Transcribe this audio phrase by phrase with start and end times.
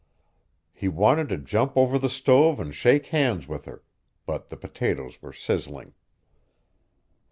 [0.73, 3.83] He wanted to jump over the stove and shake hands with her,
[4.25, 5.93] but the potatoes were sizzling.